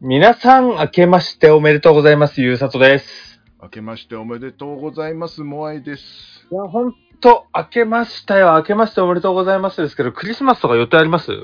[0.00, 2.40] 皆さん、明けましておめでとうございます。
[2.40, 3.40] ゆうさとです。
[3.60, 5.42] 明けましておめでとうございます。
[5.42, 6.46] モアイです。
[6.52, 8.52] いや、ほんと、明けましたよ。
[8.52, 11.32] 明けましておめでとうございますですけど、クリスマスとか予定あります？
[11.32, 11.42] いや、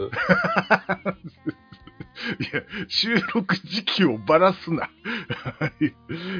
[2.86, 4.88] 収録時期をばらすな。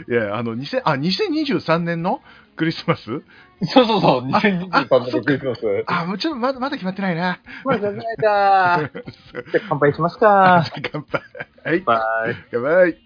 [0.09, 2.21] いや、あの、2000あ、2023年の
[2.57, 3.23] クリスマス？
[3.67, 5.85] そうそうそう、あ2023あ年のクリスマス。
[5.87, 7.41] あ、もうちょっとまだ、まだ決まってないな。
[7.65, 8.23] まあ、じゃないか。
[8.23, 8.91] じゃあ
[9.69, 10.65] 乾杯しますか。
[10.93, 11.23] 乾杯。
[11.65, 11.81] はい。
[11.81, 11.97] バ
[12.31, 12.37] イ。
[12.51, 12.99] 乾杯。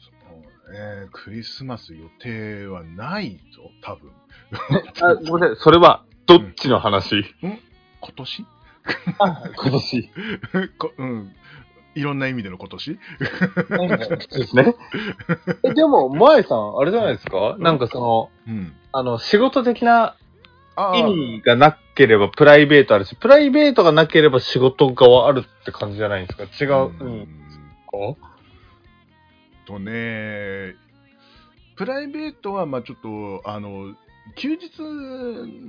[0.00, 4.10] そうね、クリスマス予定はないぞ、多分。
[5.02, 5.64] あ、ごめんなさい。
[5.64, 7.24] それは、どっちの話、
[8.02, 8.46] 今年？
[9.18, 10.10] あ、今年。
[10.78, 11.32] こうん。
[11.94, 12.98] いろんな意味での今年？
[13.68, 13.88] そう
[14.40, 14.74] ですね。
[15.62, 17.56] え、でも、萌えさん、あれじゃないですか？
[17.58, 18.72] なんかその、うん。
[18.92, 20.16] あの、仕事的な
[20.94, 26.44] 意味がなければプライベートあるし、プライベートがなければ仕事側あるって感じじゃないんですか？
[26.64, 26.86] 違う。
[26.98, 27.20] ううん。
[27.20, 27.26] ん
[28.16, 28.18] か
[29.66, 30.74] とね、
[31.76, 32.98] プライベートは、まあちょっ
[33.42, 33.94] と、あの、
[34.36, 34.80] 休日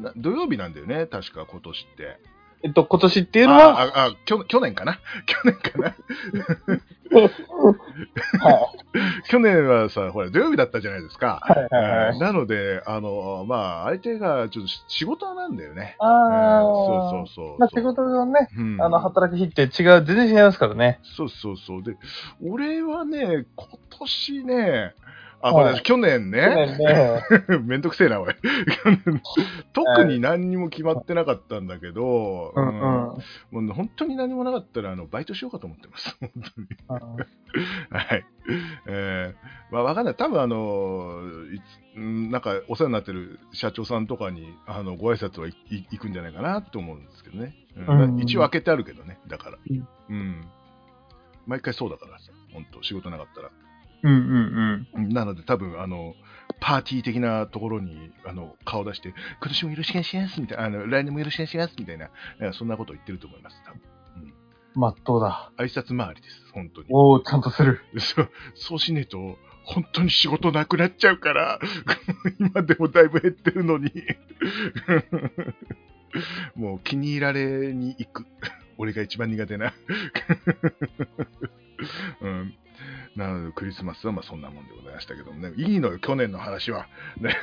[0.01, 2.19] な、土曜日なんだよね、確か今年って。
[2.65, 4.99] えっと、今年っていうのは、あああ去去年かな？
[5.25, 5.95] 去年かな？
[9.27, 11.39] 去年はさ、ほら、土曜日だったじゃないですか。
[11.41, 15.95] はいはいなので、あの、まあ相手がちょっと仕事なんだよね。
[15.99, 17.59] あうんあ、そうそうそう。
[17.59, 19.65] まあ仕事のね、うんあの、働く日って違
[19.97, 20.99] う、全然違いますからね。
[21.03, 21.83] そうそうそう。
[21.83, 21.95] で、
[22.41, 23.67] 俺はね、今
[23.99, 24.93] 年ね、
[25.43, 27.21] あ、はいこれ去年ね、ね。
[27.63, 28.33] めんどくせえな、おい。
[29.73, 33.63] 特に何にも決まってなかったんだけど、うんうん。
[33.65, 36.17] もう本当に何もなかったら、あの、バイトしようかと思ってます。
[36.23, 36.67] 本当に。
[37.89, 38.25] はい。
[38.87, 40.15] えー、まあ、わかんない。
[40.15, 41.21] 多分、あの、
[41.53, 41.59] い
[41.93, 47.53] つ、んなんか、お世話になってる社長さんとかに、あの、ご挨拶はいい行くんじゃないかなと思うんですけどね。
[47.75, 49.57] うんうん一応開けてあるけどね、だから。
[49.69, 50.45] うんうん。
[51.47, 53.49] 毎回そうだからさ、本当仕事なかったら。
[54.03, 55.09] うんうんうん。
[55.09, 56.13] なので多分あの
[56.59, 59.17] パーティー的なところにあの顔出して今
[59.49, 62.09] 年もよろしくお願いしますみたいなあの来年もよろしくお願いしますみたいな
[62.53, 63.81] そんなことを言ってると思います多分
[64.75, 65.51] まっとうだ。
[65.57, 67.79] 挨拶回りです本当におー、ちゃんとする。
[67.99, 71.59] そうそうしねえと本当に仕事なくなっちゃうから
[72.39, 73.91] 今でもだいぶ減ってるのに
[76.55, 78.25] もう気に入られに行く
[78.77, 79.73] 俺が一番苦手な
[82.21, 82.55] うん
[83.15, 85.53] なのでクリスマスはまあそんなもんでございましたけどもね。
[85.57, 86.87] いいのよ去年の話は、
[87.17, 87.37] ね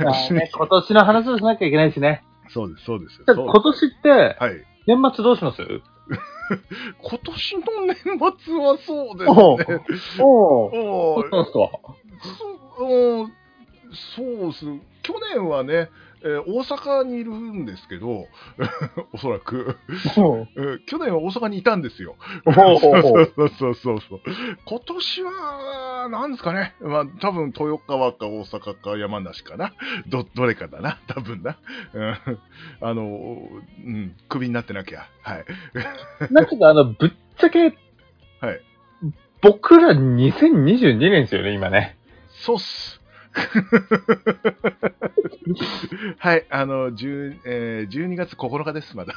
[0.53, 2.25] 今年の話をしなきゃいけないしね。
[2.49, 2.73] そう。
[2.75, 4.65] ですそうです今年って、はい。
[4.87, 5.63] 年末どうします？
[7.03, 7.97] 今年の年
[8.39, 9.37] 末はそうですね。
[9.39, 10.23] おー。
[10.25, 11.69] おーどうですか
[12.79, 13.21] そう。
[13.23, 13.33] うん
[13.93, 14.67] そうっす。
[15.03, 15.89] 去年はね、
[16.23, 18.27] えー大阪にいるんですけど、
[19.13, 19.77] おそらく、
[20.19, 22.17] おえー去年は大阪にいたんですよ。
[22.45, 23.03] おそうー。
[23.03, 24.21] そうそうそうそう。
[24.65, 26.75] 今年は、なんですかね。
[26.81, 29.73] まあ、多分豊川か大阪か山梨かな。
[30.09, 30.99] ど、どれかだな。
[31.07, 31.59] 多分な。
[31.95, 32.39] うん、
[32.81, 35.07] あの、うん、クビになってなきゃ。
[35.23, 35.45] はい。
[36.33, 37.77] なんかあの、ぶっちゃけ、
[38.41, 38.61] はい。
[39.43, 41.97] 僕ら2022年ですよね、今ね。
[42.29, 43.00] そうっす。
[46.19, 49.15] はい、あの、10えー、12月9日です、まだ。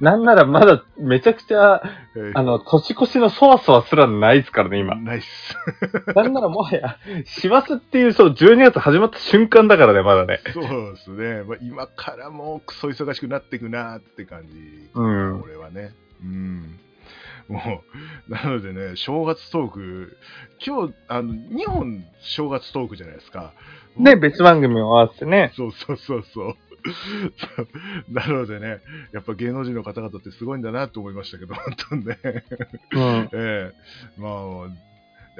[0.00, 1.82] なんならまだめちゃくちゃ、
[2.16, 4.96] えーあの、年越しのそわそわすらないですからね、今。
[4.96, 5.56] ナイス。
[6.14, 10.40] なんならもはや、師走っていう、そう、12月始まった瞬間だからね、まだね。
[10.52, 11.42] そうですね。
[11.44, 14.90] まあ、今からもうクソ忙しくなっていくなって感じ。
[14.94, 15.92] うん俺はね。
[16.22, 16.78] うん。
[17.50, 17.82] も
[18.28, 20.16] う、なのでね、正月トーク、
[20.64, 23.52] 今日、あの、2本正月トークじゃないですか。
[23.96, 25.52] ね、別番組を合わせてね。
[25.56, 26.54] そうそうそうそう。
[28.08, 28.80] なのでね、
[29.12, 32.18] やっぱ芸能人の方々ってすごいんだなと思いましたけど、本当にね。
[32.92, 33.30] うん。
[33.34, 34.89] ええまあ、で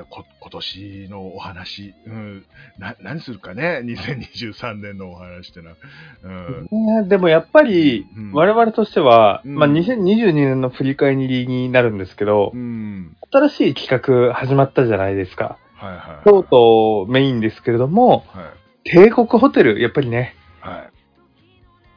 [0.09, 2.45] こ今年のお話、うん、
[2.79, 5.76] な何するかね、2023年のお話ってのは。
[6.23, 6.69] うん
[7.03, 15.59] ねでもやっぱりうん、我々としては、うんまあ、2022年の振り返りになるんですけどう、ん、新しい企画始まったじゃないですか。
[15.75, 16.25] はいはい。
[16.25, 18.53] 京都メインですけれども、は
[18.85, 18.91] い。
[18.91, 20.91] 帝国ホテル、やっぱりね、は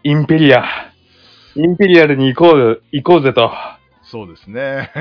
[0.04, 0.10] い。
[0.10, 0.64] インペリア、
[1.56, 3.52] インペリアルに行こう、行こうぜと、
[4.14, 4.92] そうですね。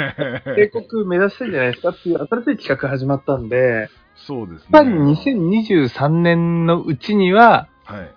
[0.57, 4.69] 帝国目指してんじゃないですかっていう新しい企画始まったんで、そうですね。
[4.73, 8.11] やっぱり2023年のうちにははい。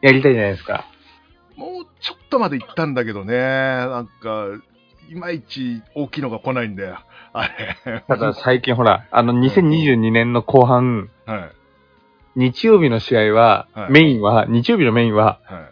[0.00, 0.86] やりたいじゃないですか。
[1.54, 4.46] もうちょっとまで行ったんだけどね、なんか、
[5.10, 7.00] いまいち大きいのが来ないんだよ。
[7.34, 7.48] あ
[7.84, 8.02] れ。
[8.08, 11.50] ただ最近ほら、あの2022年の後半、はい。
[12.36, 15.62] 日曜日の試合は、はいメインは、日曜日のメインは、はい。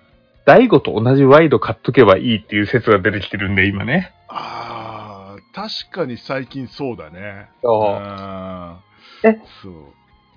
[0.44, 4.12] 大悟と同じワイド買っとけばいいっていう説が出てきてるんで、今ね。
[5.54, 7.48] 確かに最近そうだね。
[7.62, 7.82] そう。
[7.84, 8.80] あ
[9.24, 9.72] えーそう。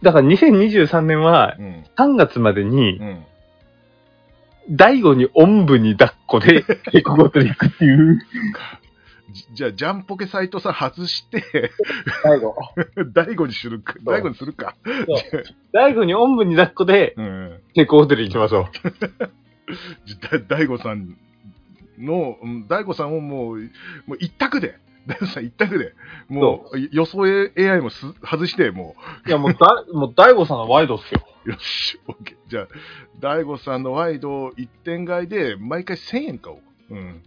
[0.03, 1.85] だから2023年はうん。
[1.97, 3.25] 3月までにう、ん。
[4.71, 8.19] 大悟におんぶに抱っこで、帝国ホテル行くっていう。
[9.31, 11.71] じじゃあ、ジャンポケ斎藤さん外して、
[12.23, 12.55] 大悟。
[13.13, 13.95] 大悟にするか。
[14.03, 14.75] 大悟にするか。
[15.73, 17.59] 大悟におんぶに抱っこで、うん。
[17.73, 18.65] 帝国ホテル行きましょう。
[20.47, 21.17] 大悟さん
[21.97, 23.57] の、うん大悟さんをもう、
[24.05, 24.75] もう一択で、
[25.07, 25.93] 大悟さん一択で、
[26.29, 27.23] もう予想
[27.57, 28.95] AI もす外して、も
[29.27, 31.21] いや、もうだ、 もう大悟さんのワイドっすよ。
[31.45, 32.35] う、よし、OK。
[32.47, 32.67] じゃあ、
[33.19, 36.59] 大悟さんのワイド一点買いで、毎回1000円買おう。
[36.91, 37.21] うん。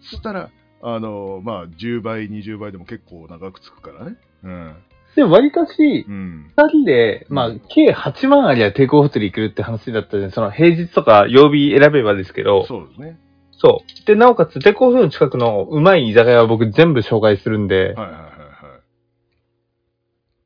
[0.00, 0.50] そしたら、
[0.82, 4.16] あの、まあ、10倍、20倍でも結構長くつくからね。
[4.42, 4.74] うん。
[5.16, 6.52] でも割かし、うん。
[6.56, 10.30] 二人で、まあ、計8万ありゃ帝国ホテル行けるって話だったじゃん。
[10.30, 13.18] その平日とか曜日選べばですけど、そうですね。
[13.64, 14.06] そう。
[14.06, 18.80] で、なおかつ、帝国ホテルの近くのうまい居酒屋は僕全部紹介するんで、はいはいはいはい。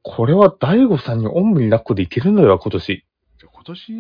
[0.03, 3.05] これは大悟さんにおんぶに抱っこでいけるのよ、今年。
[3.41, 3.93] じゃあ今年、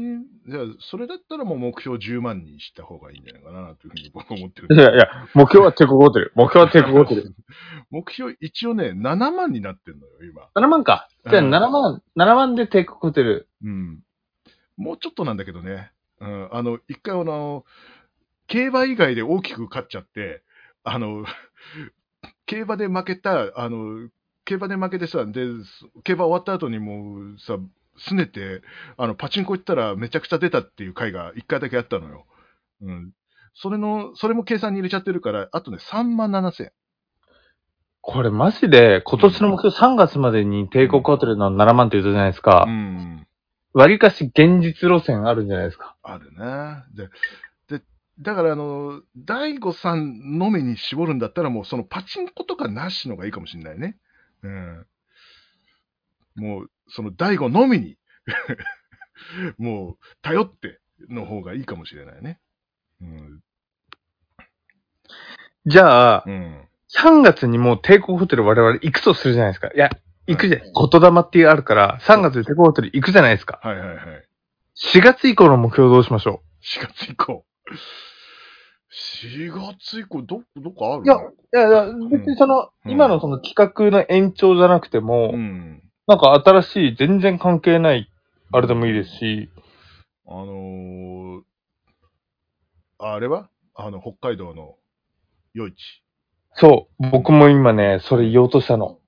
[0.47, 4.79] じゃあ、それだったらもう目標10万にした方がいいんじゃないかなというふうに僕は思ってるい。
[4.79, 6.33] やいや、目標は帝国ホテル。
[6.37, 7.35] 目標は帝国ホテル。
[7.91, 10.49] 目標、一応ね、7万になってんのよ、今。
[10.55, 11.09] 7万か。
[11.29, 13.49] じゃあうん7万、7万で帝国ホテル。
[13.65, 14.01] うん。
[14.77, 15.91] もうちょっとなんだけどね。
[16.21, 16.49] うん。
[16.53, 17.65] あの、一回あの、
[18.49, 20.43] 競馬以外で大きく勝っちゃって、
[20.83, 21.25] あの、
[22.47, 24.09] 競馬で負けた、あの、
[24.45, 25.47] 競馬で負けてさ、で、
[26.03, 27.59] 競馬終わった後にもうさ、
[27.99, 28.63] すねて、
[28.97, 32.27] あの、パチンコ行ったらめちゃくちゃ出たっていう回が一回だけあったのよ。
[32.83, 33.13] うん。
[33.55, 36.73] それの、それも計算に入れちゃってるから、あとね、3万7千。
[38.01, 42.71] これマジで、今年の目標3月までに帝国ホテルの7万って言ったじゃないですかう。
[42.71, 43.27] ん。
[43.75, 45.97] 割かし現実路線あるんじゃないですか。
[46.03, 46.85] あるね。
[46.95, 47.11] で、で、
[48.21, 53.97] だからあの、大悟さんのみに絞るんだったらもうそのパチンコとかなしのがいいかもしれないね。
[54.43, 54.87] うん。
[56.37, 57.97] もう、その大悟のみに、
[59.59, 62.41] もう、頼っての方がいいかもしれないね。
[63.01, 63.41] うん。
[65.67, 66.69] じゃあ、うん。
[66.97, 69.69] 3月にもう帝国ホテル我々行くとするじゃないですか。
[69.75, 69.91] いや、
[70.27, 70.61] 行くじゃん。
[70.61, 73.61] 言霊ってあるから、3月で帝国ホテル行くじゃないですか。
[73.63, 73.99] はいはいはい。
[74.95, 77.45] 4月以降の目標どうしましょ4月以降。
[78.91, 83.55] 4月以降、ど、どこあるいやういやいや、別にその、うん今のその企
[83.91, 85.83] 画の延長じゃなくても、うん。
[86.07, 88.11] なんか新しい、全然関係ない、
[88.51, 89.51] あれでもいいですし、
[90.27, 91.41] あのー、
[92.99, 93.51] あれは？
[93.75, 94.77] あの、北海道の
[95.53, 96.03] 夜市。
[96.55, 98.99] そう、僕も今ね、それ言おうとしたの。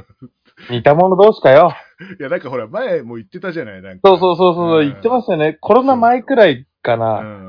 [0.70, 1.72] 似たもの同士かよ。
[2.18, 4.08] いや、なんかほら、前も言ってたじゃないなんか。
[4.08, 5.54] そうそうそうそう、うん言ってましたよね。
[5.60, 7.20] コロナ前くらいかうな。
[7.20, 7.45] うん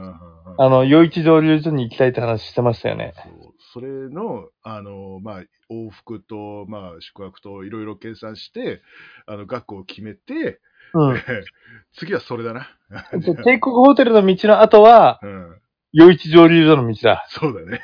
[0.60, 3.14] あの、余一蒸留所に行きたいって話してましたよね。
[3.16, 8.82] そうそれの、あの、まあ、往復と、まあ、宿泊といろいろ計算して、
[9.26, 10.60] あの、額を決めて、
[10.94, 11.22] うん。
[11.94, 12.70] 次はそれだな。
[13.12, 15.62] で帝国ホテルの道の後は、うん。
[16.00, 17.26] 余一蒸留所の道だ。
[17.30, 17.82] そうだね。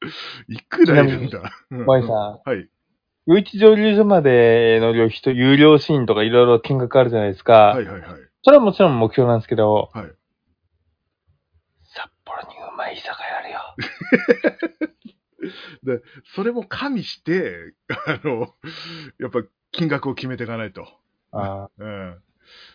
[0.48, 1.42] いくらいるんだ。
[1.70, 2.10] うんマイさん。
[2.10, 2.68] はい。
[3.26, 7.68] 余一蒸留所までの旅費と有料シーンとかいろいろ金額あるじゃないですか。
[7.68, 8.10] はいはいはい。
[8.42, 10.12] それはもちろん目標なんですけど、はい
[12.72, 13.60] うまい居酒屋あるよ。
[15.84, 16.02] で、
[16.34, 17.74] それも加味して、
[18.06, 18.54] あの、
[19.18, 19.40] やっぱ
[19.72, 20.86] 金額を決めていかないと。
[21.32, 22.22] あうん。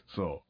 [0.08, 0.48] そう。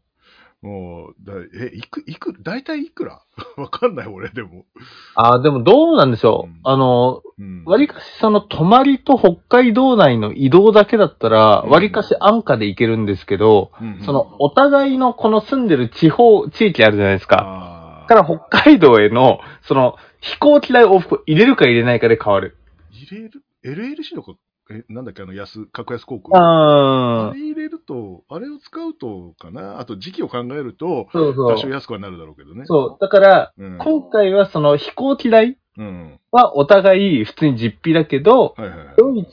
[0.66, 3.22] もう、だえ、いく、いく、大体いくら？
[3.58, 4.66] わかんない、俺でも。
[5.14, 6.50] あー、でもどうなんでしょう。
[6.50, 7.64] うんあの、うん。
[7.66, 17.77] 割かしその泊まりと北海道内の移動だけだったら、うん割かし安価で行けるんですけど、うんうんそのお互いのこの住んでる地方、地域あるじゃないですか。
[18.08, 22.58] から北海道への、その飛行機代往復入れるか入れないかで変わる。
[22.92, 24.34] 入れる ?LLC のか、
[24.70, 26.38] え、なんだっけ、あの、安、格安航空？
[26.38, 29.80] ああれ入れると、あれを使うとかな？
[29.80, 31.72] あと時期を考えると、そうそ多少う。
[31.72, 32.66] 安くはなるだろうけどね。
[32.66, 32.98] そう。
[33.00, 33.78] だから、うん。
[33.78, 36.20] 今回はその飛行機代うん。
[36.32, 38.88] はお互い普通に実費だけど、はいはいはい。
[38.98, 39.26] ドイ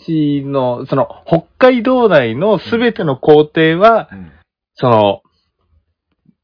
[0.42, 4.30] ツの、その、北海道内のすべての工程は、うん
[4.76, 5.22] その、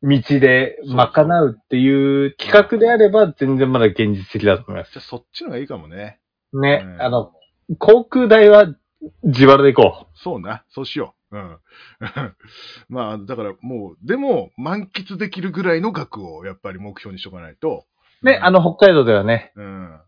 [0.03, 4.93] 道で賄うっていう企画であれば、全然まだ現実的だと思います。
[4.93, 6.21] じゃあそっちのがいいかもね。
[6.53, 7.33] ね、うんあの、
[7.79, 8.67] 航空代は
[9.23, 10.65] 自腹で行こそうな。
[10.71, 11.37] そうしよう。
[11.37, 11.59] うん。
[12.89, 17.85] まあ、だからもう、でも、満喫できるぐらいの額をやっぱり目標にしとかないと。
[18.23, 18.27] う。
[18.27, 20.01] ね、あの、北海道ではね、うん。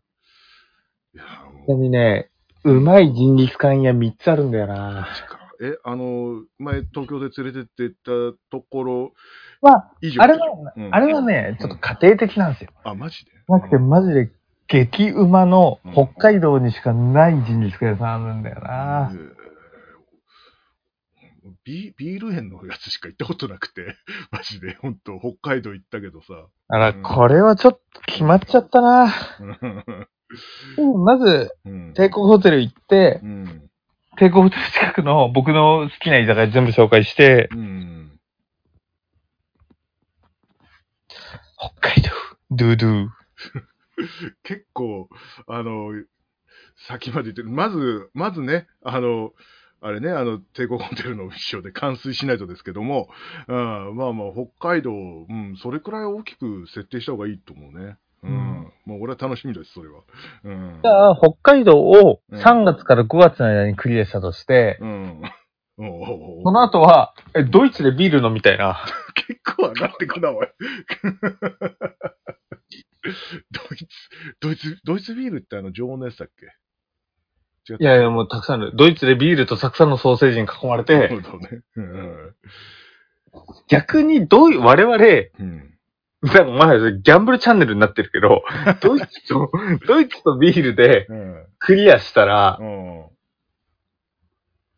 [1.14, 2.30] いや、ちなもう、みにね、
[2.64, 4.74] うまいジンギスカン屋3つあるんだよな。
[4.74, 5.41] マジか。
[5.62, 9.12] え、あの、前東京で連れてってったところ
[9.60, 10.20] ま以上。
[10.20, 10.40] あ、あれは、
[10.76, 12.70] うんあれはね、ちょっと家庭的なんですよ。
[12.84, 13.30] あ、マジで？
[13.48, 14.30] なくて、マジで
[14.66, 19.10] 激うまの北海道にしかないジンギスカン屋さんあるんだよな。
[19.12, 19.42] えー
[21.64, 23.96] ビビール園のやつしか行ったことなくて、
[24.30, 26.46] マジで、本当北海道行ったけどさ。
[26.68, 29.12] あら、うんこれはちょっと決まっちゃったな。
[30.78, 31.92] うんまず、うん。
[31.94, 33.70] 帝国ホテル行ってう、ん。
[34.18, 38.20] 帝国ホテル近くの僕の好きな居酒屋全部紹介して、うん。
[41.58, 42.10] 北海道、
[42.50, 43.08] ドゥドゥ。
[44.42, 45.08] 結構、
[45.46, 45.92] あの、
[46.88, 47.50] 先まで言ってる。
[47.50, 49.32] まず、まずね、あの、
[49.80, 53.08] あれね、あの、帝国ホテルの一緒で冠水しないとですけども、
[53.48, 57.96] うん、まあまあ、北海道、うん、それくらい大きく設定した方がいいと思うね。
[58.22, 58.30] うん。
[58.30, 58.34] う
[58.68, 60.00] んもう俺は楽しみです、それは。
[60.42, 60.80] うん。
[60.82, 65.22] じゃあ、北海道をうん3月から5月の間にクリアしたとして、うん。
[65.78, 65.92] おうおう
[66.38, 68.84] おうその後は、え、ドイツでビール飲みたいな。
[69.14, 70.48] 結構上がってくな、おい。
[73.52, 73.86] ドイツ、
[74.40, 76.46] ドイツ、ドイツビールってあの常温のやつだっけ？
[77.78, 78.72] いやいや、もうたくさんある。
[78.74, 81.62] ドイツでビールとたくさんのソーセージに囲まれて、なるほどね。
[81.76, 82.34] うん。
[83.68, 85.61] 逆にどう、我々、うん。
[86.22, 88.44] なんかまだギャンブルチャンネルになってるけど、
[88.80, 89.50] ドイツと、
[89.86, 91.46] ドイツとビールでうん。
[91.58, 93.00] クリアしたら、うん。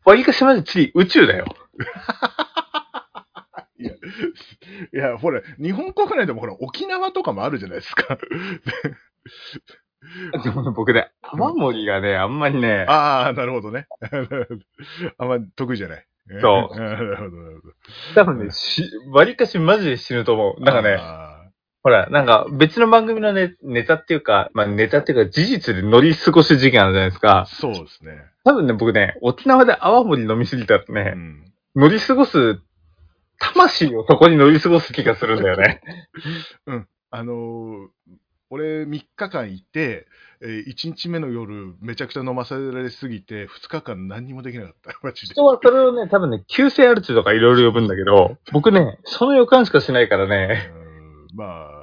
[0.05, 1.45] わりかしまで次宇宙だよ。
[3.77, 8.17] いや、ほら、日本国内でもほら、沖縄とかもあるじゃないですか。
[10.43, 13.87] でもね僕ね、泡盛がね、あんまりね、ああ、なるほどね。
[15.17, 16.05] あんま得意じゃない。
[16.41, 17.73] そうなるほど、なるほど。
[18.15, 20.63] 多分ね、し、わりかしマジで死ぬと思う。
[20.63, 21.34] なんかね、あ
[21.85, 27.45] ほら、なんか別の番組のね、ネタっていうか、まあネタっていうか事実で乗り過ごし事件あるじゃないですーか。
[27.47, 28.23] そうですね。
[28.43, 31.53] 多分ね、僕ね、沖縄で泡盛飲みすぎたらうね、ん。
[31.75, 32.59] 乗り過ごす、
[33.37, 35.79] 魂をそこに乗り過ごす気がするんだよね。
[37.11, 37.87] あのー
[38.51, 40.07] 俺3日間いて、
[40.41, 44.97] えー、1日目の夜めちゃくちゃ飲まされすぎて、2日間何にもできなかった。
[45.03, 45.33] マジで。
[45.33, 50.71] 人はそれをね、多分ね、急性アルツとかいろいろ呼ぶんだけど、僕ね、その予感しかしないからね。
[50.79, 50.85] うん
[51.35, 51.74] まあ、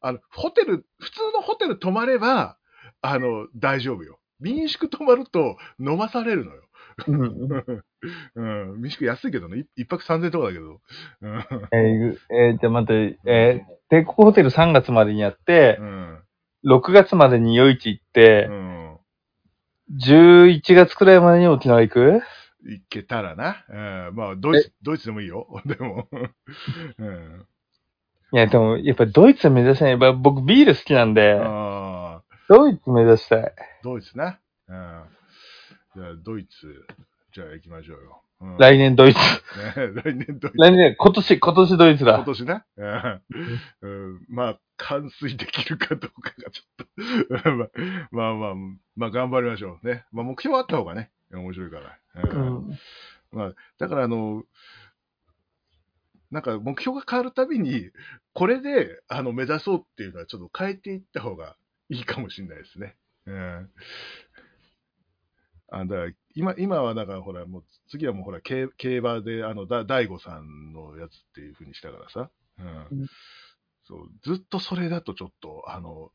[0.00, 2.58] あの、ホテル、普通のホテル泊まれば、
[3.02, 4.18] あの、大丈夫よ。
[4.40, 6.62] 民宿泊まると飲まされるのよ。
[7.08, 7.84] うん
[8.34, 8.42] う
[8.76, 10.80] ん、民宿安いけどね、い一泊3000とかだけど。
[11.22, 11.38] うん
[11.72, 16.18] えーえーじゃあ待って、えー、帝国ホテル3月までにやってう、ん。
[16.64, 18.98] 6月までに夜市行ってう、ん。
[19.90, 22.20] 11月くらいまでに沖縄行く？
[22.62, 23.64] 行けたらな。
[23.68, 24.16] うん。
[24.16, 25.46] まあ、ドイツ、ドイツでもいいよ。
[25.66, 26.08] でも。
[26.98, 27.46] うん。
[28.32, 29.90] いや、でも、やっぱドイツ目指したい。
[29.90, 31.36] やっぱ僕ビール好きなんで、
[32.48, 33.54] ドイツ目指したい。
[33.82, 34.38] ドイツな。
[34.68, 35.04] うん。
[35.96, 36.86] じゃあ、ドイツ、
[37.32, 38.22] じゃあ行きましょうよ。
[38.40, 39.18] うん、来年ドイツ。
[39.20, 40.56] ね、来年ドイツ。
[40.56, 42.24] 来年、今年、今年ドイツ今だ。
[42.24, 42.64] 年な。
[42.76, 43.22] うん
[43.82, 47.68] うんまあ、完遂できるかどうかがちょっとまあ、
[48.12, 48.54] まあまあ、
[48.96, 50.04] まあ頑張りましょうね。
[50.12, 51.98] まあ目標あった方がね、面白いから。
[52.24, 52.78] ううんん。
[53.32, 54.44] まあ、だからあの、
[56.30, 57.90] なんか目標が変わるたびに、
[58.34, 61.56] これであの目指そうっていうのはちょっと変えていった方が
[61.88, 62.96] いいかもしれないですね。
[63.26, 63.70] うん。
[65.72, 72.30] あだから今今はだからほら、もう次はもうほら、競競馬で、あの、だ大悟さんのやつっていうふうにしたからさ。
[72.58, 73.06] うんうん
[73.90, 76.12] そうずっとそれだとちょっと、あの、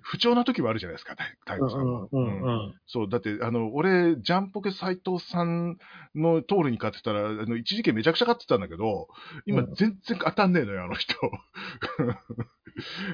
[0.00, 2.08] 不調な時もあるじゃないですか、大大悟さんは。
[2.10, 5.76] うんうんそう、だって、あの、俺、ジャンポケ斎藤さん
[6.14, 9.08] の通りに勝ってたら、あの、一時期めちゃくちゃ勝ってたんだけど、
[9.46, 11.14] 今うん全然当たんねえのよ、あの人。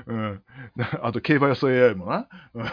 [0.06, 0.42] うん。
[0.76, 2.28] な あと、競馬予想 AI もな。
[2.54, 2.64] うん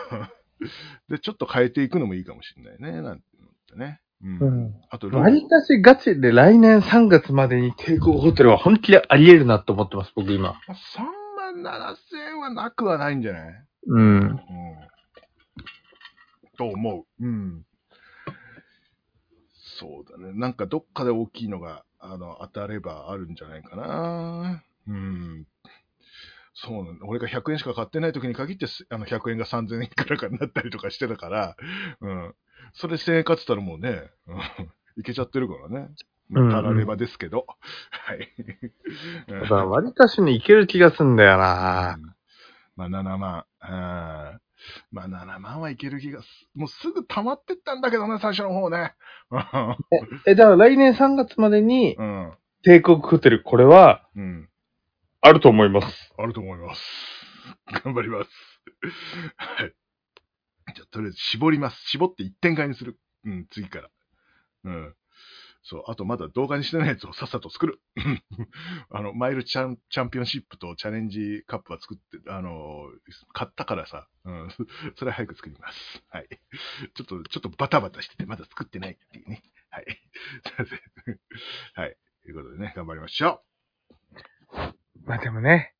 [1.09, 3.99] で、ちょっと変えていくのもいいかもしれないね、なんて思ってね。
[4.23, 4.37] うん。
[4.37, 4.73] うん。
[4.91, 10.51] あと、割かしガチで来年3月までに帝国ホテルは本気であり得るなと思ってます、僕今。
[10.67, 13.65] 3万7千円はなくはないんじゃない？
[13.87, 14.19] うん。
[14.19, 14.39] うん。
[16.57, 17.25] と思う。
[17.25, 17.65] うん。
[19.79, 20.33] そうだね。
[20.33, 24.63] なんかどっかで大きいのが、あの、当たればあるんじゃないかな。
[24.87, 25.47] うん。
[26.53, 27.05] そうなんだ。
[27.07, 31.55] 俺が100円しか買ってない時に限って、すあの、100円が3000円くらいかになったりとかしてたから、
[32.01, 32.35] うん。
[32.73, 34.39] それ1000円買ってたらもうね、うん、
[34.97, 35.89] いけちゃってるからね。
[36.29, 37.45] まあうんうんたらればですけど。
[37.89, 38.29] はい。
[39.27, 41.97] だから割かしにいける気がすんだよな。
[41.97, 42.15] うん
[42.77, 43.45] まあ7万。
[43.63, 44.39] うん
[44.91, 48.93] まあ7万はいける気がす、もうすぐ溜まってったんだけどね、最初の方ね。
[50.27, 52.33] え、だから来年3月までにうん。
[52.63, 54.49] 帝国ホテル、これはうん。
[55.21, 56.13] あると思います。
[56.17, 56.81] あると思います。
[57.83, 58.29] 頑張ります。
[59.37, 59.73] はい。
[60.75, 61.89] じゃあ、とりあえず絞ります。
[61.89, 62.99] 絞って一点買いにする。
[63.25, 63.89] うん、次から。
[64.65, 64.95] うん。
[65.63, 67.81] そう、あとまだ動画にしてないやつを さっさと作る。
[68.89, 72.89] あの、マイルチャンチャンピオンシップとチャレンジカップは作って、あの、
[73.33, 74.49] 買ったからさ、うん、
[74.97, 76.03] それ早く作ります。
[76.09, 76.27] はい。
[76.95, 79.43] ちょっと、ちょっとバタバタしてて、まだ作ってないっていうね。
[79.69, 79.85] はい。
[80.45, 81.19] すいません。
[81.75, 81.97] はい。
[82.23, 83.43] ということでね、頑張りましょ
[84.53, 85.75] うまあでもね。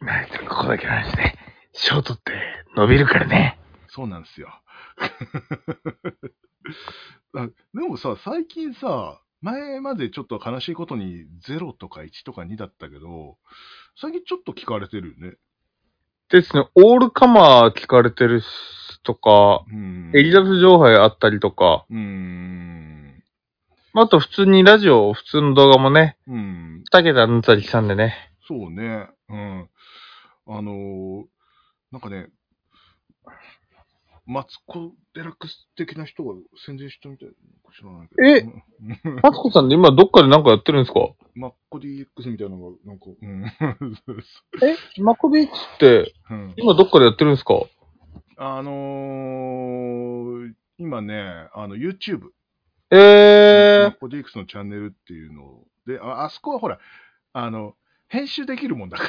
[0.00, 1.38] まあ、ここだけの話ね。
[1.72, 2.32] ショートって
[2.76, 3.58] 伸びるからね。
[3.94, 3.96] う。
[3.96, 4.48] そうなんですよ。
[7.36, 13.38] あでもさ、最近さ、前までちょっと悲しいことに0とか1とか2だったけど、
[13.96, 15.36] 最近ちょっと聞かれてるよね。
[16.30, 18.46] ですね、オールカマー聞かれてるし
[19.02, 20.10] とか、うん。
[20.14, 23.22] エリザベス上杯あったりとか、うーん。
[23.92, 26.82] あと普通にラジオ、普通の動画もね、うん。
[26.84, 28.32] 二桁塗ったりしたんでね。
[28.48, 29.08] そうね。
[29.28, 29.68] うん。
[30.46, 31.24] あのー
[31.92, 32.28] なんかね、
[34.26, 36.34] マツコ・デラックス的な人が
[36.66, 37.34] 宣伝したみたいな
[37.76, 38.28] 知らないけど。
[38.28, 38.40] え？
[39.06, 39.14] うん。
[39.22, 41.00] マツコさんって今どっかでなんかやってるんですか？
[41.34, 43.44] マッコ DX みたいなのが、なんか、うん。
[44.62, 45.02] え？
[45.02, 46.54] マコビックスってうん。
[46.56, 47.54] 今どっかでやってるんですか？
[48.36, 52.30] あのー今ね、あの、YouTube、
[52.90, 56.78] えマッコ DX のチャンネルっていうので、ああそこはほら、
[57.32, 57.74] あの、
[58.08, 59.08] 編集できるもんだか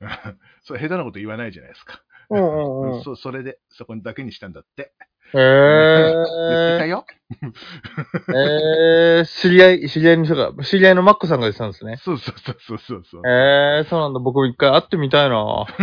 [0.00, 2.02] ら、 そう、下手なこと言わないじゃないですか。
[2.30, 2.34] ー。
[2.34, 3.02] うんうんうん。
[3.04, 4.92] そそれで、そこだけにしたんだって。
[5.34, 6.86] え言ってたー。
[6.86, 7.04] よ。
[8.30, 11.96] えー、知り合い、知り合いの人が、知り合いのマックさんが言ってたんですね。
[11.98, 13.22] そうそうそうそうそうそう。
[13.28, 14.20] えー、そうなんだ。
[14.20, 15.66] 僕も一回会ってみたいな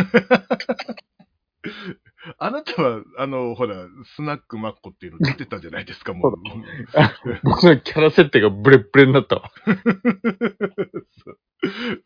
[2.38, 6.34] あなたは、あの、ほら、スナックマッコっていうの出てたじゃないですか、もう。
[7.44, 9.52] 僕のキャラ設定がブレッブレになったわ。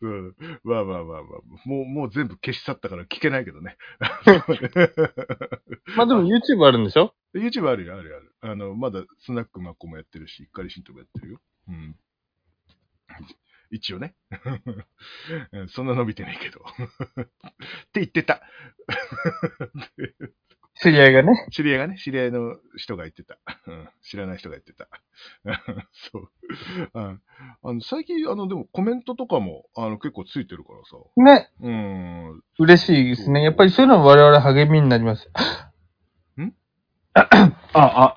[0.00, 3.76] うん、まあまあまあまあ、もう、もう全部消し去ったから聞けないけどね。
[5.96, 8.34] まあでも YouTube あるんでしょ？YouTube あるよ、あるよある。
[8.40, 11.40] あの、まだスナックマッコもやってるし、カリシントもやってるよ。
[11.68, 11.96] うん。
[13.70, 14.14] 一応ね。
[15.52, 16.60] う んそんな伸びてないけど。
[16.60, 17.24] っ
[17.92, 18.42] て言ってた。
[20.80, 21.46] 知り合いがね。
[21.50, 23.38] 知り合いがね、知り合いの人が言ってた。
[23.66, 24.88] うん、知らない人が言ってた。
[26.12, 26.30] そう。
[26.94, 27.18] あ
[27.64, 30.96] あの最近、あの、でもコメントとかも、あの、結構ついてるからさ。
[31.16, 31.50] ね。
[31.60, 32.42] うん。
[32.60, 33.42] 嬉しいですね。
[33.42, 35.28] やっぱりそういうのは我々励みになります。
[36.40, 36.54] ん？
[37.14, 37.28] あ、
[37.74, 38.16] あ、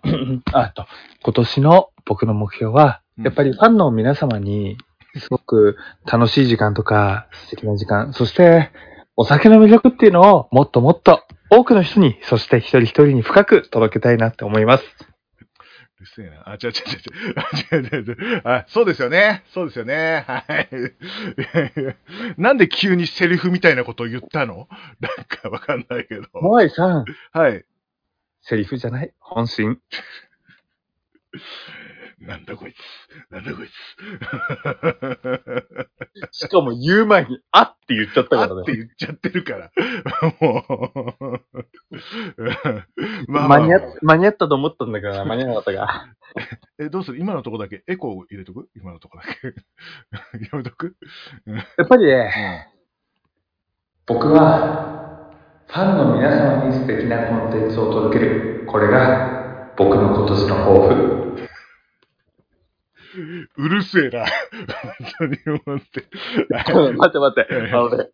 [0.53, 0.85] あと、
[1.23, 4.77] 今年の僕の目標は、うんやっぱりファンの皆様に、
[5.19, 8.71] すごく楽しい時間とか、素敵な時間、そして、
[9.17, 14.83] お酒の魅力っていうのをもっともっと多くの人に、そして一人一人に深く届けたいなって思います。
[15.99, 16.49] うるせえな。
[16.49, 16.73] あ、違う違う
[17.75, 17.93] 違う違う。
[17.93, 18.41] あ違う違う。
[18.47, 19.43] あ、そうですよね。
[19.53, 20.23] そうですよね。
[20.27, 20.69] はい。
[22.41, 24.67] なんで急にセリフみたいなことを言ったの？
[24.99, 26.23] なんかわかんないけど。
[26.33, 27.65] モアイさん、はい。
[28.41, 29.79] セリフじゃない、本心。
[32.21, 32.77] なんだこいつ。
[33.31, 33.67] なんだこい
[36.31, 36.37] つ。
[36.37, 38.75] しかも言う前に、あって言っちゃったからねあって。
[38.75, 39.71] 言っちゃってるから。
[40.39, 40.63] も
[41.19, 41.41] う。
[43.27, 46.05] まあまあ間に合っ間に合ったと思ったんだけどな、 間に合わなかったが。
[46.79, 47.19] え、どうする？
[47.19, 48.69] 今のとこだけ、エコー入れとく？
[48.75, 49.29] 今のとこだけ？
[50.45, 50.95] やめとく？
[51.47, 52.67] やっぱりね、
[54.05, 55.31] 僕は、
[55.67, 58.65] ファンの皆様に素敵なコンテンツを届ける。
[58.67, 61.20] これが、僕の今年の抱負。
[63.57, 64.25] うるせえな。
[64.25, 66.05] 本当に思って。
[66.49, 67.47] 待って待って。
[67.53, 68.09] あのね、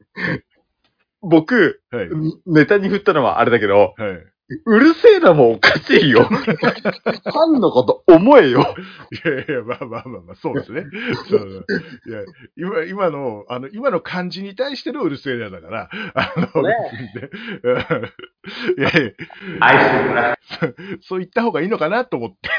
[1.21, 2.09] 僕、はい。
[2.45, 4.25] ネタに振ったのはあれだけど、はい。
[4.65, 6.23] うるせえなもんおかしいよ。
[6.31, 8.75] ファンのこと思えよ。
[9.11, 10.85] いやいや、まあまあまあまあ、そうですね。
[11.29, 11.65] そう
[12.07, 12.19] いや、
[12.55, 16.75] 今、今の、あの、今の感じに対してのうるせえなだから、あの、ね
[18.77, 19.11] いやいや、
[19.59, 20.75] 愛してる。
[21.01, 22.49] そう言った方がいいのかなと思って。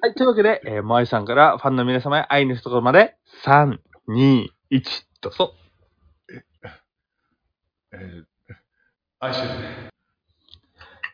[0.00, 4.82] はい、というわけで、えー、モアイさんからファンの皆様へ愛の一言まで、3、2、1、
[5.22, 5.54] どうぞ。
[7.92, 8.24] えー、
[9.20, 9.93] 愛してるね。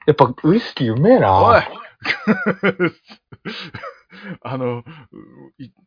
[0.06, 1.42] やっぱウイスキーうめえな。
[1.42, 1.62] おい
[4.42, 4.82] あの、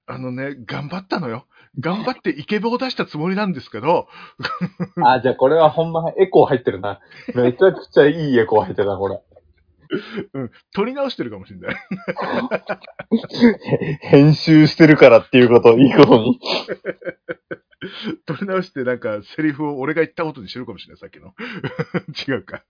[0.06, 1.46] あのね、頑張ったのよ。
[1.80, 4.08] 頑張ってイケボを出したつもりなんですけど、
[5.04, 7.00] あ、じゃあこれはほんまエコー入ってるな。
[7.34, 9.20] めちゃくちゃいいエコー入ってるな、これ。
[10.34, 11.76] うん、撮り直してるかもしれない。
[14.02, 16.40] 編集してるからっていうことをいいことに。
[18.26, 21.34] 撮り直してなんかセリフを俺が言ったことにしてるかもしれない、さっきの。
[22.28, 22.64] 違うか。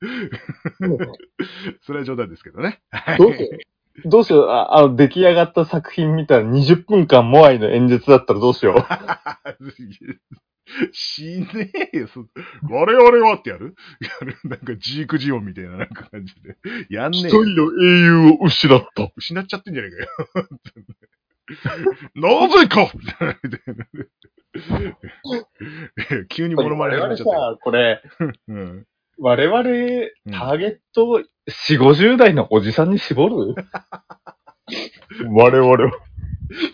[1.82, 2.82] それは冗談ですけどね。
[2.92, 4.10] はいどうしよう。
[4.10, 4.48] どうしよう。
[4.50, 8.76] ああの、出来上がった作品見たら20分間モアイの演説だったらどうしよう。
[10.92, 12.08] しねえよ。
[12.08, 12.26] そ
[12.70, 13.76] 我々はってやる？
[14.00, 16.56] や るなんかジークジオンみたいななんか感じで。
[16.90, 17.44] やんねえよ。
[17.44, 19.12] の英雄を失った。
[19.16, 20.10] 失っちゃってんじゃねえかよ。
[22.16, 23.38] なぜかみたい
[26.18, 27.60] な急にモノマネ始めちゃったよ。
[27.62, 28.02] これ、
[28.48, 28.86] うん
[29.20, 29.64] 我々、
[30.32, 33.56] ターゲット、4、50代のおじさんに絞る？
[35.30, 35.92] 我々は。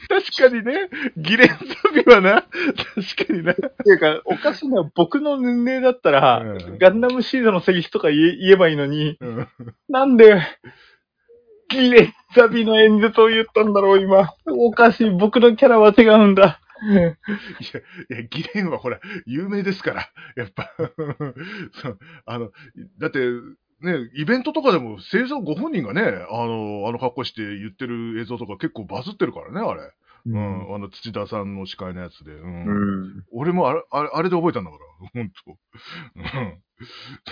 [0.08, 3.52] 確かにね、ギレンザビはな、確かにな。
[3.54, 9.48] っていうか、おかしいのは僕の年齢だったら、うんガンダムシードのセリフとか言え言えばいいのに、うん
[9.90, 10.42] なんで、
[11.70, 14.34] ギレッザビの演説を言ったんだろう、今。
[14.48, 15.10] おかしい。
[15.12, 16.60] 僕のキャラは違うんだ。
[16.92, 17.14] いや、い
[18.10, 20.72] や、ギレンはほら、有名ですから、やっぱ。
[21.74, 22.52] そう、あの、
[22.98, 23.20] だって、
[23.82, 29.82] ね、イベントとかでも、製造ご本人がね、あの、あの格好して言ってる映像とか結構バズってるからね、あれ。
[30.26, 32.34] うん、あの、土田さんの司会のやつで。
[32.34, 32.66] うん。
[32.66, 33.26] うん。
[33.32, 35.36] 俺もあれ、あれ、あれで覚えたんだから、ほんと。
[36.16, 36.62] うん。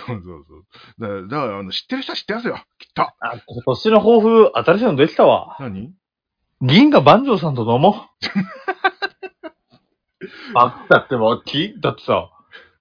[0.06, 0.64] そうそうそう。
[0.98, 3.02] だから、だからあの知ってる人は知ってますよ、きっと。
[3.02, 3.14] あ、
[3.46, 5.56] 今年の抱負、新しいのできたわ。
[5.60, 5.92] 何？
[6.60, 7.94] 銀河万丈さんと飲もう。
[10.58, 12.30] あ、だってもう、き、だってさ、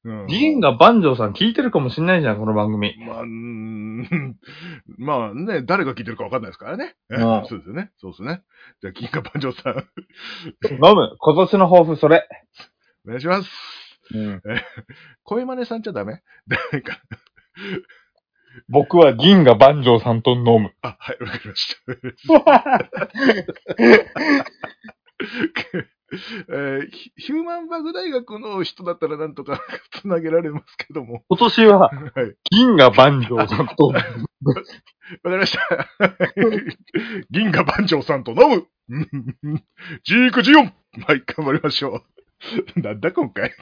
[0.08, 0.28] うん。
[0.28, 2.96] 銀河万丈さん聞いてるかもしんないじゃん、この番組。
[3.06, 4.38] まあ、うーん
[4.98, 6.96] まあね、誰が聞いてるか分かんないですからね。
[7.10, 7.92] うんそうですよね。
[7.98, 8.42] そうですね。
[8.82, 9.74] じゃあ、金貨番長さん、
[10.72, 11.18] 飲む。
[11.20, 12.26] 今年の抱負、それ。
[13.06, 13.50] お願いします。
[14.14, 14.42] うん。
[15.24, 16.24] 声真似さんちゃダメ？
[16.48, 17.02] ダメか。
[18.70, 20.74] 僕は銀河万丈さんと飲む。
[20.82, 21.92] あ、はい、わかりました。
[26.50, 31.24] えーヒヒューマンバグ大学の人だったらなんとか つなげられますけども。
[31.28, 31.92] 今年は、はい。
[32.52, 34.04] 銀河万丈さんと、 わか
[35.26, 35.88] りました。
[37.30, 38.68] 銀河番長さんと飲む
[40.04, 40.74] ジークジオン
[41.06, 42.04] はい、頑張りましょ
[42.76, 42.82] う。
[42.82, 43.54] なんだ今回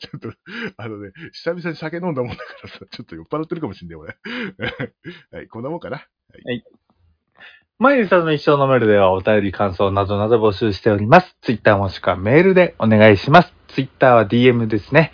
[0.00, 0.32] ちょっと、
[0.76, 4.16] あのね、久々に酒飲んだもんだからさ、ちょっと酔っ払ってるかもしんねえ、俺。
[5.30, 6.06] はい、こんなもんかな。
[7.82, 11.36] 毎日の一生のメールではお便り感想などなど募集しております。
[11.42, 13.52] ツイッターもしくはメールでお願いします。
[13.74, 15.10] ツイッターは DM ですね。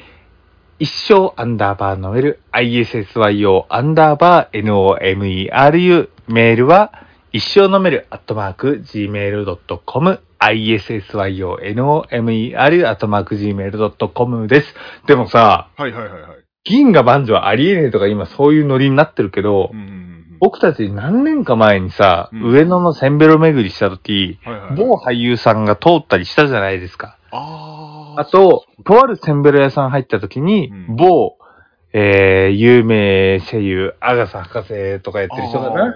[0.79, 6.93] 一生アンダーバーのメール、ISSYO アンダーバー NOMERU メールは
[7.33, 14.75] 一生のメールアットマーク Gmail.com ISSYO NOMERU アットマーク Gmail.com です。
[15.07, 16.31] でもさ、はいはいはいはい。
[16.65, 22.42] 銀河万丈はありえねえとか今そういうノリになってるけど、うん僕たち何年か前にさ、うん。
[22.51, 24.77] 上野のセンベロ巡りした時、はいはい。
[24.77, 27.16] 某俳優さんが通ったりしたじゃないですか。
[27.31, 30.96] あーあと、とあるセンベロ屋さん入った時に、うん。
[30.96, 31.37] 某、
[31.92, 35.94] えー、有名声優、アガサ博士とかやってる人かあな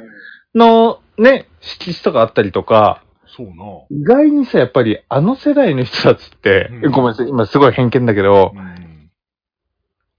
[0.54, 3.52] の、ね、色紙とかあったりとか、そうな。
[3.90, 6.92] 意外にさ、やっぱりあの世代の人たちって、うん。
[6.92, 9.10] ごめんなさい、今すごい偏見だけど、うん。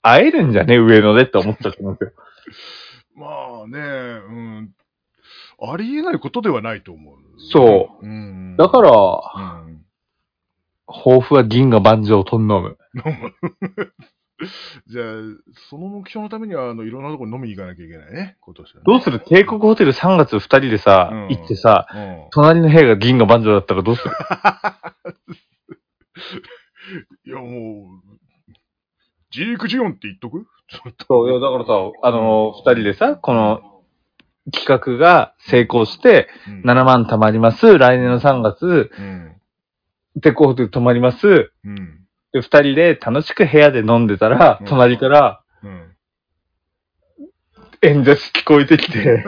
[0.01, 0.77] 会えるんじゃね？
[0.77, 2.11] 上野でって思っちゃってますよ。
[3.15, 3.81] まあね、う
[4.31, 4.75] ん。
[5.61, 7.17] ありえないことではないと思う。。
[7.51, 8.55] そううん。
[8.57, 8.93] だから、う
[9.69, 9.85] ん。
[10.85, 12.77] 抱負は銀河万丈と飲む。
[14.87, 15.05] じゃあ、
[15.69, 18.83] その目標のためには、あの、いろんなところに飲みに行かなきゃいけないね、今年は、ね。
[18.85, 19.19] どうする？
[19.21, 22.27] 帝国ホテル3月2人でさ、うん行ってさ、うん。
[22.31, 24.11] 隣の部屋が銀河万丈だったらどうする？
[27.25, 27.51] いや、もう、
[29.31, 30.45] ジークジオンって言っとく？
[31.07, 33.61] そう、だからさ、あの、2人でさ、この
[34.51, 37.77] 企画が成功して、うん7万貯まります。
[37.77, 39.35] 来年の3月、うん。
[40.21, 41.51] 帝国ホテル泊まります。
[41.63, 42.05] うん。
[42.33, 45.95] で、2人で楽しく部屋で飲んでたらうん、隣からうん。
[47.81, 49.25] 演説聞こえてきて、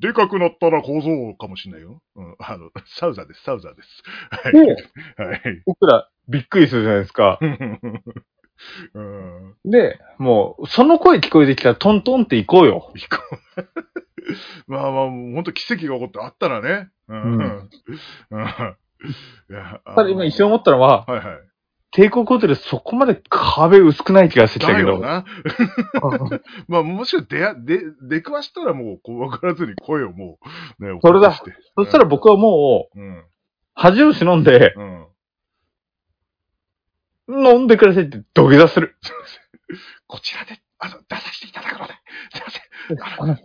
[0.00, 2.02] でかくなったら構造かもしんないよ。
[2.14, 2.36] うん。
[2.38, 4.02] あの、サウザーです、サウザーです。
[4.30, 4.52] はい。
[4.52, 4.76] で、
[5.22, 5.62] はい。
[5.66, 7.38] 僕らびっくりするじゃないですか。
[8.94, 9.54] うん。
[9.64, 12.92] で、もう、その声聞こえてきたらトントンって行こうよ。
[12.94, 13.22] 行こ
[13.56, 13.62] う。
[14.66, 16.88] まあまあ、本当奇跡が起こってあったらね。
[17.08, 17.34] うん。
[17.34, 18.76] うんうん。
[19.50, 21.38] いや、ただ今一瞬思ったのは、はいはい。
[21.92, 25.00] 帝国ホテルそこまで壁薄くない気がしてきたけど。
[25.00, 25.24] な。
[26.68, 30.38] まあ、もしろ出や、で、出くわしたらもう、こう、わからずに声をも
[30.78, 31.32] う、ね、それだ。
[31.32, 33.24] そしたら僕はもう、うん。
[33.74, 34.99] 恥を忍んで、うん。
[37.30, 38.96] 飲んでくださいって土下座する。
[40.06, 41.94] こちらで、あの、出させていただくので、
[42.34, 42.58] すいませ
[42.94, 43.02] ん。
[43.02, 43.38] ああの、の、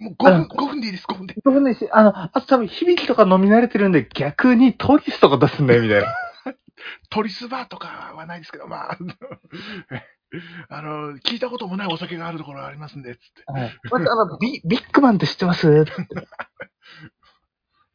[0.00, 1.34] もう5分、5分でいいです、5分で。
[1.44, 6.08] 僕ね、あの、あと多分響きとか飲み慣れてるんで逆にトリスとか出すんだよ、みたいな。
[7.10, 8.98] トリスバーとかはないですけど、まあ、
[10.68, 13.44] あの、 聞いたこともないお酒があるところありますんで、つって。
[13.46, 13.78] はい。
[13.90, 15.84] またあの、ビ、ビッグマンって知ってます？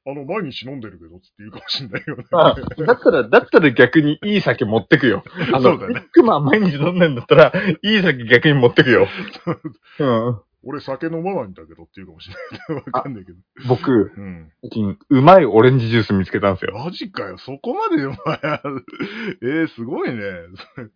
[0.05, 2.25] あの、毎日飲んでるけど、つって言うかもしんないよね。
[2.31, 5.23] あだったら、だったら逆にいい酒持ってくよ。
[5.53, 9.07] あの、そうだねビッグマン毎日飲んでんだったら、いい酒逆に持ってくよ。
[9.99, 10.41] うん。
[10.65, 12.35] 俺酒飲まないんだけどって言うかもしれ
[12.75, 12.83] ない。
[12.85, 13.37] わかんないけど。
[13.67, 14.51] 僕、うん。
[14.61, 16.73] 最近、うまいオレンジジュース見つけたんですよ。
[16.77, 18.17] マジかよ、そこまでお前、
[19.41, 20.21] えー、すごいね。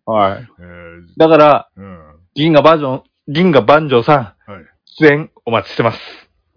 [0.06, 0.50] はい。
[0.60, 2.00] えー、だから、うん。
[2.34, 4.66] 銀河バージョン、銀河万丈さん、はい。
[5.00, 6.00] 出演お待ちしてます。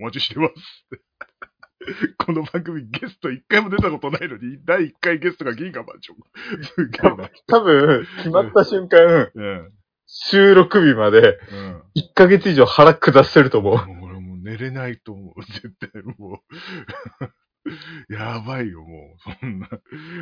[0.00, 1.09] お待ちしてます。
[2.18, 6.62] この番組ゲスト一回も出たことないのに、第一回ゲストが銀河マンション。
[6.62, 7.30] すげえな。
[7.46, 9.72] 多分、決まった瞬間、うん。
[10.06, 11.82] 収録日までうん。
[11.96, 13.86] 1ヶ月以上腹下してると思う。
[13.86, 15.42] もう俺もう寝れないと思う。
[15.44, 16.42] 絶対も
[17.22, 17.26] う。
[18.08, 19.36] やばいよ、もう。
[19.40, 19.68] そんな。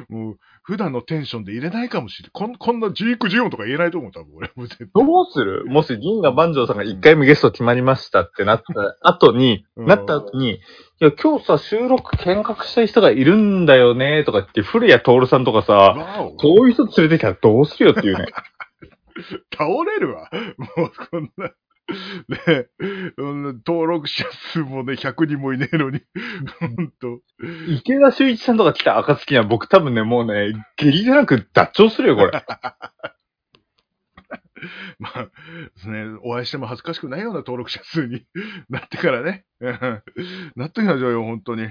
[0.08, 2.30] もう、普段のテンションで入れないかもしれない。
[2.32, 4.50] こんこんなジークジオンとか言えないと思う、多分俺。
[4.56, 4.88] もう絶対。
[4.92, 5.64] どうする？
[5.66, 10.58] もし銀河万丈さんが1回目ゲスト決まりましたってなった 後に、うんなった後に、い
[10.98, 18.26] や、今日さ、収録見学したい人がいるんだよね、とか言って、古谷徹さんとかさ、わおこういう人連れてきたらどうするよっていうね。
[19.56, 20.28] 倒れるわ。
[20.76, 21.50] もう、こんな。
[22.28, 22.68] ね
[23.16, 26.02] うん登録者数もね、100人もいねえのに。
[26.60, 27.20] ほんと。
[27.68, 32.32] 池田修一さんとか来た暁には僕多分ね、もうね、下痢じゃなく脱腸するよ、これ。
[34.98, 35.30] まあ、で
[35.76, 38.26] すね、お会いしても恥ずかしくないような登録者数に
[38.68, 39.44] なってからね。
[39.60, 40.02] うん
[40.56, 41.70] なっときましょうよ、本当に。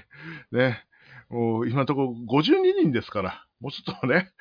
[0.51, 0.83] ね。
[1.29, 3.45] もう、今のところ52人ですから。
[3.59, 4.31] もうちょっとね。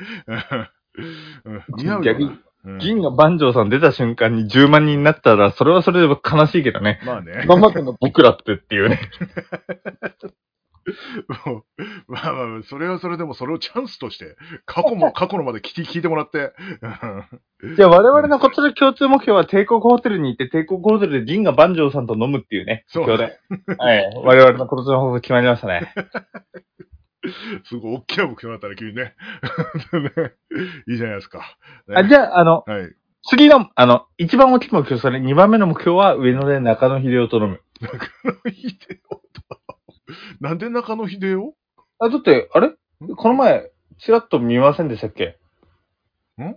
[1.76, 2.32] 似合うよ逆にな。
[2.32, 2.40] うん
[2.80, 7.00] 銀河万丈さん出た瞬間に10万人になったら、それはそれで悲しいけどね。
[7.06, 7.42] まあね。
[7.44, 8.98] 今までの僕らってっていうね。
[11.46, 11.82] もう、
[12.12, 16.52] まあまあ、それはそれでも、それをチャンスとして、過去も、 過去のまで聞い聞いてもらって、
[17.76, 22.84] じゃあ我々のこっちの共通目標は帝国ホテルに行って帝国ホテルで銀河万丈さんと飲むっていうね。
[22.86, 23.38] そう目標で。
[23.78, 24.12] はい。
[24.22, 25.92] 我々の今年の抱負決まりましたね。
[27.64, 29.02] すごい大きな目標だったら君ね。
[29.04, 29.14] ね
[30.88, 31.56] いいじゃないですか。
[31.88, 32.94] ねあ、じゃあ、あの、はい。
[33.28, 37.60] 次の、あの、一番大きい目標、それ、二番目の目標は上野で中野秀夫と飲む。
[37.80, 39.80] 中野秀夫と。
[40.40, 41.54] なんで中野秀夫
[41.98, 42.72] あ、だって、あれ？
[43.16, 45.38] この前、ちらっと見ませんでしたっけ？
[46.38, 46.44] ん？
[46.44, 46.56] ん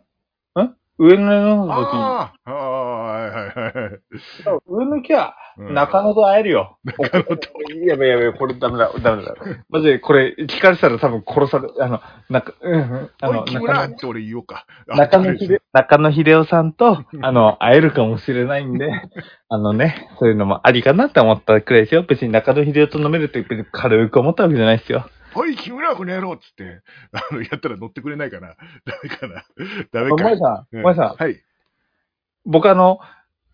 [1.00, 4.00] 上野で飲んだ時に、ああ、はいはいはい。
[4.68, 6.78] 上野行きゃ、うん中野と会えるよ。
[6.86, 7.50] 中野と。
[7.86, 9.36] やべやべ、これダメだ、ダメだ。
[9.70, 14.66] マジで、これ、聞かれたら多分殺され、あの、中、うんうん、あの、中野って俺言おうか。
[14.88, 18.90] 中野秀、中野秀夫さんと、あの、会えるかもしれないんで、
[19.50, 22.04] あのね、そういうのもありかなって思ったくらいですよ。
[22.04, 25.10] 別に中野秀夫と飲めるって軽く思ったわけじゃないですよ。
[25.36, 28.56] おい、木村この野郎っつって、あの、やったら乗ってくれないかな。
[28.86, 29.46] ダメかな。
[29.92, 30.24] ダメおか。
[30.24, 31.42] 前さん、うんお前さん、はい。
[32.46, 33.00] 僕あの、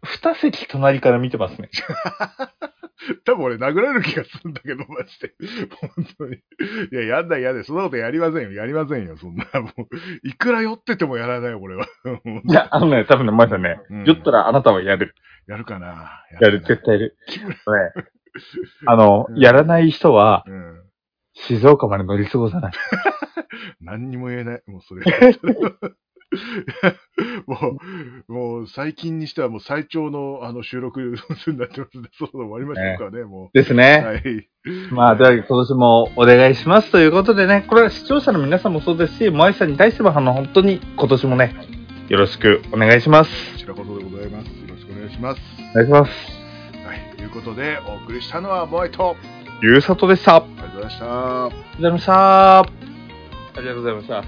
[0.04, 1.70] 二席隣から見てますね。
[3.26, 5.34] 多分俺殴られる気がするんだけど、マジで。
[5.96, 6.36] 本当に。
[6.36, 6.40] い
[6.92, 7.64] や、やんないやで。
[7.64, 8.52] そんなことやりませんよ。
[8.54, 9.18] やりませんよ。
[9.18, 11.86] そんな、もう、いくら酔っててもやらないよ、俺は。
[12.46, 15.14] いや、あのね、多分ね、お前さんね、うん酔ったらあなたはやる。
[15.48, 16.24] やるかな。
[16.40, 17.18] やる、絶対やる。
[17.98, 18.04] ね、
[18.86, 20.82] あの、うんやらない人は、うん。
[21.36, 22.74] 静岡まで乗り過ごさない。
[23.82, 24.64] 何にも言えない。
[24.68, 25.06] もうそれ。
[27.46, 27.78] も
[28.28, 33.54] う、もう最近にしてはもう最長のあの収録数になってますので、そろそろ終わりましょうかね、もう。
[33.54, 34.04] ですね。
[34.04, 34.50] はい。
[34.92, 41.56] まあ、では今年もお願いしますということでね、これは視聴者の皆さんもそうですし、萌えさんに対しても、あの、本当に今年もね、
[42.10, 43.54] よろしくお願いします。
[43.54, 44.48] こちらこそでございます。
[44.48, 45.42] よろしくお願いします。
[45.72, 46.12] お願いします。
[46.86, 47.18] はい。
[47.18, 49.16] ということで、お送りしたのはボイと、
[49.62, 50.36] ゆうさとでした。
[50.36, 51.06] ありありがとうございました。
[51.06, 52.20] がとうございました。
[52.20, 54.24] ありがとうございました。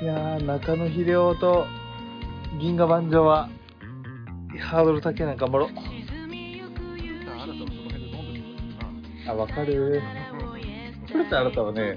[0.00, 1.66] いやー、中野秀夫と
[2.60, 3.48] 銀河万丈は、
[4.60, 5.68] ハードル高いな、頑張ろう。
[9.28, 10.00] あわかる。
[11.12, 11.96] これってあなたはね、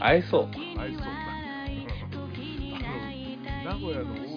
[0.00, 0.48] 合えそう。
[0.78, 1.02] 合いそう
[3.64, 4.31] 名古屋の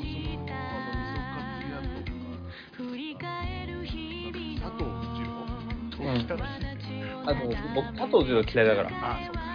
[6.10, 8.90] あの、僕、佐藤二郎嫌いだから。
[9.02, 9.46] あ、そうか。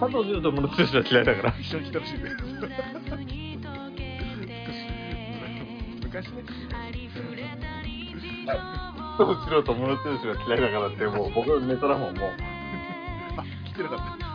[0.00, 1.54] 佐藤二郎と室津氏は嫌いだから。
[1.58, 2.30] 一緒に来たらしいね。
[6.02, 6.44] 昔ね。
[9.18, 12.30] 佐藤二郎と室津氏は嫌いだからって、もう僕のネタだもん、もう。
[13.36, 14.25] あ、来てなかった。